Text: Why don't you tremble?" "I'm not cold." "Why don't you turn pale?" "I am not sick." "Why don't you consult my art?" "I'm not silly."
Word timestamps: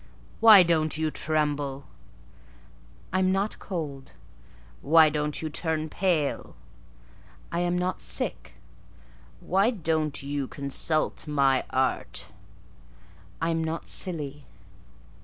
Why 0.39 0.63
don't 0.63 0.97
you 0.97 1.11
tremble?" 1.11 1.85
"I'm 3.13 3.31
not 3.31 3.59
cold." 3.59 4.13
"Why 4.81 5.11
don't 5.11 5.43
you 5.43 5.49
turn 5.51 5.89
pale?" 5.89 6.55
"I 7.51 7.59
am 7.59 7.77
not 7.77 8.01
sick." 8.01 8.55
"Why 9.41 9.69
don't 9.69 10.23
you 10.23 10.47
consult 10.47 11.27
my 11.27 11.65
art?" 11.69 12.29
"I'm 13.39 13.63
not 13.63 13.87
silly." 13.87 14.47